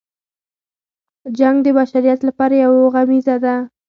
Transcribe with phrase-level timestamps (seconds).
[1.37, 3.55] جنګ د بشریت لپاره یو غمیزه ده.